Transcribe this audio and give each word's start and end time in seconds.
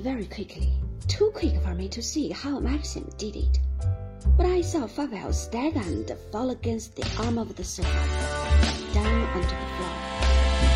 very 0.00 0.26
quickly, 0.26 0.70
too 1.06 1.30
quick 1.34 1.60
for 1.62 1.74
me 1.74 1.88
to 1.88 2.02
see 2.02 2.30
how 2.30 2.58
Maxim 2.60 3.10
did 3.18 3.36
it. 3.36 3.58
But 4.36 4.46
I 4.46 4.60
saw 4.60 4.86
Favell 4.86 5.34
stagger 5.34 5.80
and 5.80 6.10
fall 6.30 6.50
against 6.50 6.94
the 6.96 7.06
arm 7.24 7.38
of 7.38 7.56
the 7.56 7.64
sofa, 7.64 7.88
down 8.94 9.22
onto 9.22 9.48
the 9.48 9.68
floor. 9.76 9.94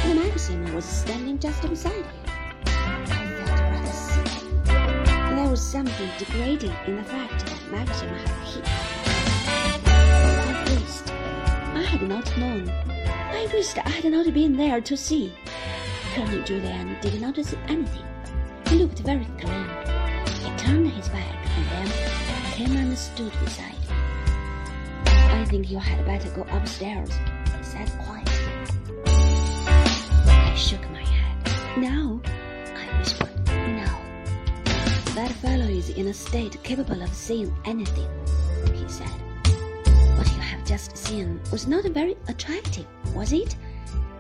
And 0.05 0.19
Maxim 0.19 0.75
was 0.75 0.85
standing 0.85 1.39
just 1.39 1.63
beside 1.63 1.93
him. 1.93 2.07
I 2.67 3.05
felt 3.07 3.61
rather 3.61 3.93
sick. 3.93 4.65
There 5.37 5.51
was 5.51 5.61
something 5.61 6.11
degrading 6.19 6.75
in 6.87 6.97
the 6.97 7.05
fact 7.05 7.47
that 7.47 7.71
Maxim 7.71 8.09
had 8.09 8.49
hit. 8.49 8.65
I 9.87 10.75
wished 10.75 11.11
I 11.75 11.83
had 11.83 12.09
not 12.09 12.39
known. 12.39 12.69
I 12.69 13.49
wished 13.53 13.79
I 13.79 13.89
had 13.89 14.11
not 14.11 14.33
been 14.35 14.57
there 14.57 14.81
to 14.81 14.97
see. 14.97 15.33
Colonel 16.15 16.43
Julyan 16.43 17.01
did 17.01 17.21
not 17.21 17.37
see 17.37 17.59
anything. 17.69 18.07
He 18.73 18.79
looked 18.79 19.01
very 19.01 19.27
green. 19.39 19.69
He 20.41 20.57
turned 20.57 20.91
his 20.93 21.07
back 21.11 21.47
and 21.57 21.67
then 21.71 22.53
came 22.53 22.75
and 22.75 22.97
stood 22.97 23.31
beside. 23.45 23.75
I 25.05 25.45
think 25.45 25.71
you 25.71 25.79
had 25.79 26.03
better 26.07 26.31
go 26.31 26.47
upstairs, 26.57 27.11
he 27.11 27.63
said 27.63 27.93
quietly. 27.99 28.33
I 29.05 30.55
shook 30.57 30.81
my 30.91 31.05
head. 31.05 31.37
No, 31.77 32.23
I 32.75 32.99
whispered. 32.99 33.29
No. 33.47 33.93
That 35.17 35.33
fellow 35.43 35.69
is 35.69 35.91
in 35.91 36.07
a 36.07 36.15
state 36.15 36.57
capable 36.63 37.03
of 37.03 37.13
seeing 37.13 37.55
anything, 37.67 38.09
he 38.75 38.89
said. 38.89 39.13
What 40.17 40.33
you 40.33 40.41
have 40.41 40.65
just 40.65 40.97
seen 40.97 41.43
was 41.53 41.67
not 41.67 41.85
very 41.85 42.17
attractive, 42.27 42.87
was 43.15 43.35
it? 43.35 43.55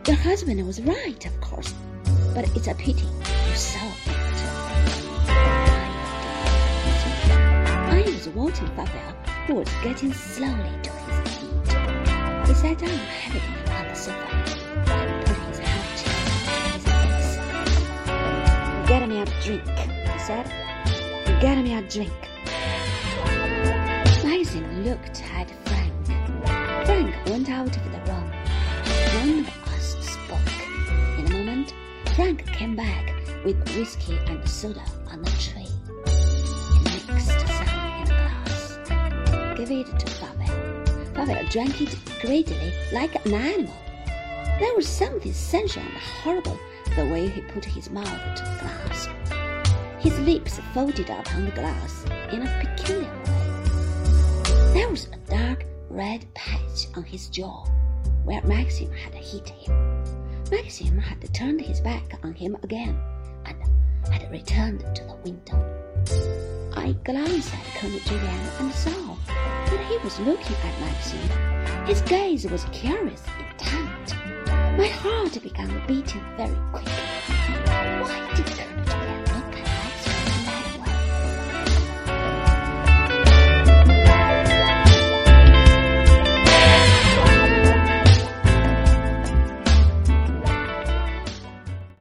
Your 0.06 0.16
husband 0.16 0.66
was 0.66 0.82
right, 0.82 1.24
of 1.24 1.40
course, 1.40 1.72
but 2.34 2.54
it's 2.54 2.66
a 2.68 2.74
pity 2.74 3.08
you 3.48 3.56
saw 3.56 4.21
Favell, 8.60 9.14
who 9.46 9.54
was 9.56 9.68
getting 9.82 10.12
slowly 10.12 10.70
to 10.82 10.90
his 10.90 11.38
feet. 11.38 11.68
He 12.46 12.54
sat 12.54 12.78
down 12.78 12.90
heavily 12.90 13.42
on 13.72 13.88
the 13.88 13.94
sofa 13.94 14.28
and 14.92 15.26
put 15.26 15.36
his 15.48 15.58
hand 15.58 15.86
to 15.98 16.08
his 16.68 16.84
face. 16.86 17.38
Get 18.88 19.08
me 19.08 19.20
a 19.20 19.24
drink, 19.42 19.66
he 19.68 20.18
said. 20.18 20.46
Get 21.40 21.58
me 21.58 21.74
a 21.74 21.82
drink. 21.82 22.12
Maxim 24.24 24.84
looked 24.84 25.22
at 25.22 25.50
Frank. 25.66 26.06
Frank 26.86 27.14
went 27.26 27.48
out 27.50 27.76
of 27.76 27.84
the 27.90 27.98
room. 28.12 28.30
None 29.14 29.38
of 29.40 29.48
us 29.72 29.96
spoke. 30.00 30.52
In 31.18 31.26
a 31.26 31.30
moment, 31.30 31.74
Frank 32.14 32.46
came 32.46 32.76
back 32.76 33.14
with 33.44 33.56
whiskey 33.74 34.18
and 34.26 34.48
soda 34.48 34.84
on 35.10 35.22
the 35.22 35.30
tray. 35.30 35.61
It 39.70 39.86
to 39.98 40.06
Favell. 40.06 41.14
Favell 41.14 41.50
drank 41.50 41.80
it 41.80 41.96
greedily 42.20 42.72
like 42.92 43.14
an 43.24 43.34
animal. 43.34 43.74
There 44.58 44.74
was 44.74 44.88
something 44.88 45.32
sensual 45.32 45.84
and 45.84 45.94
horrible 45.94 46.58
the 46.96 47.06
way 47.06 47.28
he 47.28 47.40
put 47.42 47.64
his 47.64 47.90
mouth 47.90 48.36
to 48.36 48.42
the 48.42 48.58
glass. 48.60 49.08
His 50.00 50.18
lips 50.20 50.58
folded 50.74 51.08
upon 51.10 51.44
the 51.44 51.52
glass 51.52 52.04
in 52.32 52.42
a 52.42 52.64
peculiar 52.64 53.02
way. 53.02 54.72
There 54.74 54.88
was 54.88 55.06
a 55.12 55.30
dark 55.30 55.64
red 55.88 56.26
patch 56.34 56.88
on 56.96 57.04
his 57.04 57.28
jaw 57.28 57.64
where 58.24 58.42
Maxim 58.42 58.90
had 58.92 59.14
hit 59.14 59.48
him. 59.48 60.04
Maxim 60.50 60.98
had 60.98 61.32
turned 61.32 61.60
his 61.60 61.80
back 61.80 62.18
on 62.22 62.34
him 62.34 62.56
again 62.62 62.98
and 63.46 63.56
had 64.12 64.30
returned 64.30 64.80
to 64.80 65.04
the 65.04 65.16
window. 65.24 66.51
I 66.76 66.92
glanced 67.04 67.52
at 67.54 67.64
Colonel 67.76 67.98
Julyan 68.00 68.60
and 68.60 68.72
saw 68.72 69.16
that 69.26 69.86
he 69.88 69.98
was 69.98 70.18
looking 70.20 70.56
at 70.56 70.80
Maxim. 70.80 71.86
His 71.86 72.00
gaze 72.02 72.46
was 72.50 72.64
curious, 72.72 73.22
intent. 73.38 74.14
My 74.78 74.86
heart 74.86 75.40
began 75.42 75.86
beating 75.86 76.24
very 76.36 76.56
quickly. 76.72 78.11